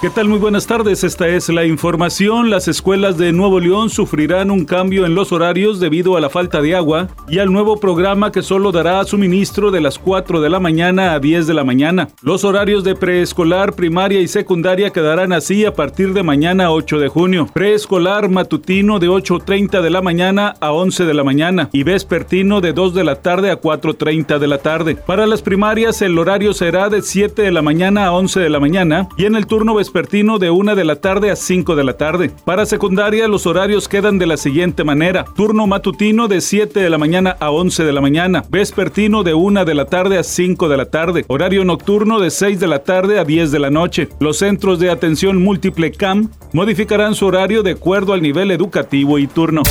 ¿Qué 0.00 0.10
tal? 0.10 0.28
Muy 0.28 0.38
buenas 0.38 0.68
tardes. 0.68 1.02
Esta 1.02 1.26
es 1.26 1.48
la 1.48 1.64
información. 1.64 2.50
Las 2.50 2.68
escuelas 2.68 3.18
de 3.18 3.32
Nuevo 3.32 3.58
León 3.58 3.90
sufrirán 3.90 4.52
un 4.52 4.64
cambio 4.64 5.04
en 5.04 5.16
los 5.16 5.32
horarios 5.32 5.80
debido 5.80 6.16
a 6.16 6.20
la 6.20 6.30
falta 6.30 6.62
de 6.62 6.76
agua 6.76 7.08
y 7.28 7.40
al 7.40 7.52
nuevo 7.52 7.80
programa 7.80 8.30
que 8.30 8.42
solo 8.42 8.70
dará 8.70 9.04
suministro 9.04 9.72
de 9.72 9.80
las 9.80 9.98
4 9.98 10.40
de 10.40 10.50
la 10.50 10.60
mañana 10.60 11.14
a 11.14 11.18
10 11.18 11.48
de 11.48 11.54
la 11.54 11.64
mañana. 11.64 12.10
Los 12.22 12.44
horarios 12.44 12.84
de 12.84 12.94
preescolar, 12.94 13.72
primaria 13.72 14.20
y 14.20 14.28
secundaria 14.28 14.90
quedarán 14.90 15.32
así 15.32 15.64
a 15.64 15.74
partir 15.74 16.12
de 16.12 16.22
mañana 16.22 16.70
8 16.70 17.00
de 17.00 17.08
junio. 17.08 17.48
Preescolar 17.52 18.28
matutino 18.28 19.00
de 19.00 19.08
8.30 19.08 19.82
de 19.82 19.90
la 19.90 20.00
mañana 20.00 20.54
a 20.60 20.70
11 20.70 21.06
de 21.06 21.14
la 21.14 21.24
mañana 21.24 21.70
y 21.72 21.82
vespertino 21.82 22.60
de 22.60 22.72
2 22.72 22.94
de 22.94 23.02
la 23.02 23.16
tarde 23.16 23.50
a 23.50 23.60
4.30 23.60 24.38
de 24.38 24.46
la 24.46 24.58
tarde. 24.58 24.94
Para 24.94 25.26
las 25.26 25.42
primarias 25.42 26.00
el 26.02 26.16
horario 26.16 26.54
será 26.54 26.88
de 26.88 27.02
7 27.02 27.42
de 27.42 27.50
la 27.50 27.62
mañana 27.62 28.06
a 28.06 28.12
11 28.12 28.38
de 28.38 28.48
la 28.48 28.60
mañana 28.60 29.08
y 29.16 29.24
en 29.24 29.34
el 29.34 29.48
turno 29.48 29.74
vespertino 29.74 29.87
de 29.92 30.50
1 30.50 30.74
de 30.76 30.84
la 30.84 30.96
tarde 30.96 31.30
a 31.30 31.36
5 31.36 31.74
de 31.74 31.84
la 31.84 31.96
tarde. 31.96 32.30
Para 32.44 32.66
secundaria 32.66 33.26
los 33.28 33.46
horarios 33.46 33.88
quedan 33.88 34.18
de 34.18 34.26
la 34.26 34.36
siguiente 34.36 34.84
manera. 34.84 35.24
Turno 35.34 35.66
matutino 35.66 36.28
de 36.28 36.40
7 36.40 36.80
de 36.80 36.90
la 36.90 36.98
mañana 36.98 37.36
a 37.40 37.50
11 37.50 37.84
de 37.84 37.92
la 37.92 38.00
mañana. 38.00 38.44
Vespertino 38.50 39.22
de 39.22 39.34
1 39.34 39.64
de 39.64 39.74
la 39.74 39.86
tarde 39.86 40.18
a 40.18 40.22
5 40.22 40.68
de 40.68 40.76
la 40.76 40.86
tarde. 40.86 41.24
Horario 41.28 41.64
nocturno 41.64 42.20
de 42.20 42.30
6 42.30 42.60
de 42.60 42.66
la 42.66 42.84
tarde 42.84 43.18
a 43.18 43.24
10 43.24 43.50
de 43.50 43.58
la 43.58 43.70
noche. 43.70 44.08
Los 44.20 44.38
centros 44.38 44.78
de 44.78 44.90
atención 44.90 45.42
múltiple 45.42 45.90
CAM 45.92 46.30
modificarán 46.52 47.14
su 47.14 47.26
horario 47.26 47.62
de 47.62 47.72
acuerdo 47.72 48.12
al 48.12 48.22
nivel 48.22 48.50
educativo 48.50 49.18
y 49.18 49.26
turno. 49.26 49.62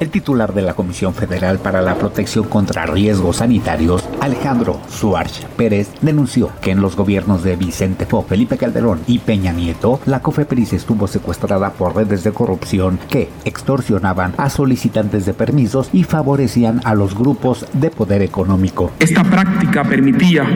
El 0.00 0.08
titular 0.08 0.54
de 0.54 0.62
la 0.62 0.72
Comisión 0.72 1.12
Federal 1.12 1.58
para 1.58 1.82
la 1.82 1.96
Protección 1.96 2.48
contra 2.48 2.86
Riesgos 2.86 3.36
Sanitarios, 3.36 4.02
Alejandro 4.22 4.80
Suárez 4.88 5.46
Pérez, 5.58 5.90
denunció 6.00 6.50
que 6.62 6.70
en 6.70 6.80
los 6.80 6.96
gobiernos 6.96 7.44
de 7.44 7.54
Vicente 7.56 8.06
Fox, 8.06 8.30
Felipe 8.30 8.56
Calderón 8.56 9.00
y 9.06 9.18
Peña 9.18 9.52
Nieto, 9.52 10.00
la 10.06 10.20
COFEPRIS 10.20 10.72
estuvo 10.72 11.06
secuestrada 11.06 11.74
por 11.74 11.96
redes 11.96 12.24
de 12.24 12.32
corrupción 12.32 12.98
que 13.10 13.28
extorsionaban 13.44 14.32
a 14.38 14.48
solicitantes 14.48 15.26
de 15.26 15.34
permisos 15.34 15.90
y 15.92 16.04
favorecían 16.04 16.80
a 16.84 16.94
los 16.94 17.14
grupos 17.14 17.66
de 17.74 17.90
poder 17.90 18.22
económico. 18.22 18.92
Esta 19.00 19.22
práctica 19.22 19.84
permitía, 19.84 20.46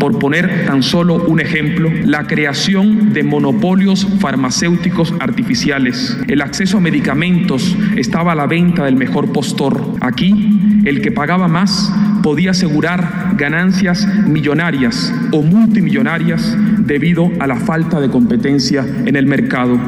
por 0.00 0.18
poner 0.18 0.64
tan 0.64 0.82
solo 0.82 1.16
un 1.26 1.40
ejemplo, 1.40 1.90
la 2.06 2.26
creación 2.26 3.12
de 3.12 3.22
monopolios 3.22 4.06
farmacéuticos 4.18 5.12
artificiales. 5.20 6.16
El 6.26 6.40
acceso 6.40 6.78
a 6.78 6.80
medicamentos 6.80 7.76
estaba 7.96 8.32
a 8.32 8.34
la 8.34 8.46
venta 8.46 8.86
del 8.86 8.93
mejor 8.94 9.32
postor. 9.32 9.96
Aquí, 10.00 10.82
el 10.84 11.02
que 11.02 11.12
pagaba 11.12 11.48
más 11.48 11.92
podía 12.22 12.52
asegurar 12.52 13.34
ganancias 13.36 14.06
millonarias 14.26 15.12
o 15.32 15.42
multimillonarias 15.42 16.56
debido 16.78 17.30
a 17.40 17.46
la 17.46 17.56
falta 17.56 18.00
de 18.00 18.10
competencia 18.10 18.84
en 19.04 19.16
el 19.16 19.26
mercado. 19.26 19.78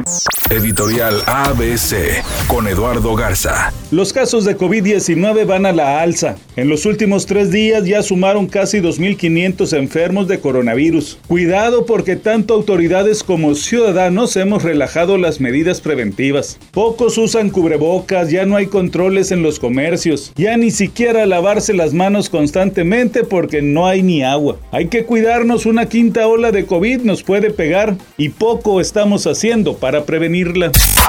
Editorial 0.49 1.21
ABC 1.25 2.23
con 2.47 2.69
Eduardo 2.69 3.15
Garza. 3.15 3.73
Los 3.91 4.13
casos 4.13 4.45
de 4.45 4.57
COVID-19 4.57 5.45
van 5.45 5.65
a 5.65 5.73
la 5.73 6.01
alza. 6.01 6.37
En 6.55 6.69
los 6.69 6.85
últimos 6.85 7.25
tres 7.25 7.51
días 7.51 7.85
ya 7.85 8.01
sumaron 8.01 8.47
casi 8.47 8.79
2.500 8.79 9.77
enfermos 9.77 10.27
de 10.27 10.39
coronavirus. 10.39 11.19
Cuidado 11.27 11.85
porque 11.85 12.15
tanto 12.15 12.53
autoridades 12.53 13.23
como 13.23 13.55
ciudadanos 13.55 14.37
hemos 14.37 14.63
relajado 14.63 15.17
las 15.17 15.41
medidas 15.41 15.81
preventivas. 15.81 16.57
Pocos 16.71 17.17
usan 17.17 17.49
cubrebocas, 17.49 18.31
ya 18.31 18.45
no 18.45 18.55
hay 18.55 18.67
controles 18.67 19.31
en 19.31 19.43
los 19.43 19.59
comercios, 19.59 20.31
ya 20.35 20.55
ni 20.55 20.71
siquiera 20.71 21.25
lavarse 21.25 21.73
las 21.73 21.93
manos 21.93 22.29
constantemente 22.29 23.23
porque 23.23 23.61
no 23.61 23.85
hay 23.85 24.01
ni 24.01 24.23
agua. 24.23 24.57
Hay 24.71 24.87
que 24.87 25.03
cuidarnos, 25.03 25.65
una 25.65 25.87
quinta 25.87 26.25
ola 26.27 26.51
de 26.51 26.65
COVID 26.65 27.01
nos 27.01 27.23
puede 27.23 27.51
pegar 27.51 27.97
y 28.17 28.29
poco 28.29 28.79
estamos 28.79 29.27
haciendo 29.27 29.77
para 29.77 30.05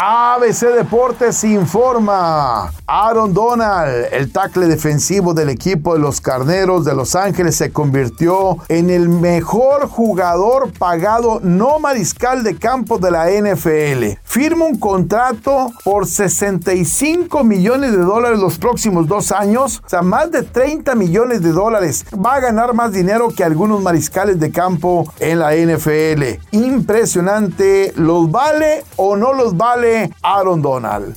ABC 0.01 0.75
Deportes 0.75 1.45
informa. 1.45 2.73
Aaron 2.87 3.35
Donald, 3.35 4.07
el 4.13 4.33
tackle 4.33 4.67
defensivo 4.67 5.35
del 5.35 5.51
equipo 5.51 5.93
de 5.93 6.01
los 6.01 6.23
Carneros 6.23 6.87
de 6.87 6.95
Los 6.95 7.15
Ángeles, 7.15 7.57
se 7.57 7.71
convirtió 7.71 8.57
en 8.69 8.89
el 8.89 9.11
mejor 9.11 9.89
jugador 9.89 10.73
pagado 10.73 11.41
no 11.43 11.79
mariscal 11.79 12.43
de 12.43 12.57
campo 12.57 12.99
de 12.99 13.11
la 13.11 13.27
NFL. 13.29 14.19
Firma 14.25 14.65
un 14.65 14.79
contrato 14.79 15.73
por 15.85 16.07
65 16.07 17.45
millones 17.45 17.93
de 17.93 17.99
dólares 17.99 18.39
los 18.39 18.57
próximos 18.57 19.07
dos 19.07 19.33
años, 19.33 19.83
o 19.85 19.89
sea, 19.89 20.01
más 20.01 20.31
de 20.31 20.45
30 20.45 20.95
millones 20.95 21.43
de 21.43 21.53
dólares. 21.53 22.07
Va 22.15 22.37
a 22.37 22.41
ganar 22.41 22.73
más 22.73 22.93
dinero 22.93 23.29
que 23.29 23.45
algunos 23.45 23.83
mariscales 23.83 24.41
de 24.41 24.51
campo 24.51 25.13
en 25.19 25.41
la 25.41 25.55
NFL. 25.55 26.41
Impresionante. 26.53 27.93
¿Los 27.97 28.31
vale 28.31 28.85
o 28.97 29.17
no 29.19 29.33
los 29.33 29.57
vale 29.57 30.11
Aaron 30.23 30.63
Donald? 30.63 31.17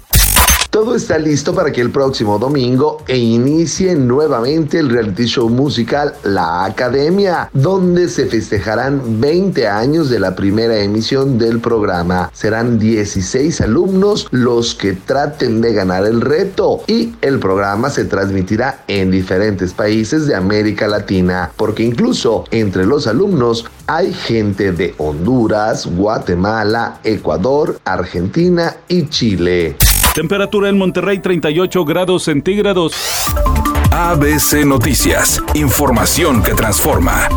Todo 0.72 0.96
está 0.96 1.18
listo 1.18 1.54
para 1.54 1.70
que 1.70 1.82
el 1.82 1.92
próximo 1.92 2.40
domingo 2.40 3.04
e 3.06 3.18
inicie 3.18 3.94
nuevamente 3.94 4.80
el 4.80 4.90
reality 4.90 5.26
show 5.26 5.50
musical 5.50 6.14
La 6.24 6.64
Academia, 6.64 7.50
donde 7.52 8.08
se 8.08 8.26
festejarán 8.28 9.20
20 9.20 9.68
años 9.68 10.10
de 10.10 10.22
la 10.22 10.34
primera 10.34 10.78
emisión 10.78 11.38
del 11.38 11.60
programa. 11.60 12.32
Serán 12.34 12.80
16 12.80 13.60
alumnos 13.60 14.30
los 14.32 14.74
que 14.74 14.94
traten 14.94 15.60
de 15.60 15.74
ganar 15.74 16.06
el 16.06 16.22
reto 16.22 16.80
y 16.88 17.16
el 17.20 17.40
programa 17.40 17.90
se 17.90 18.06
transmitirá 18.06 18.86
en 18.88 19.12
diferentes 19.12 19.74
países 19.74 20.26
de 20.26 20.36
América 20.36 20.88
Latina, 20.88 21.52
porque 21.58 21.84
incluso 21.84 22.46
entre 22.50 22.86
los 22.86 23.08
alumnos 23.08 23.66
hay 23.88 24.14
gente 24.14 24.72
de 24.72 24.96
Honduras, 25.00 25.86
Guatemala, 25.86 27.02
Ecuador, 27.04 27.78
Argentina 27.84 28.78
y 28.88 29.10
Chile. 29.10 29.76
Temperatura 30.14 30.68
en 30.68 30.78
Monterrey 30.78 31.20
38 31.20 31.86
grados 31.86 32.24
centígrados. 32.24 32.94
ABC 33.92 34.66
Noticias. 34.66 35.42
Información 35.54 36.44
que 36.44 36.54
transforma. 36.54 37.30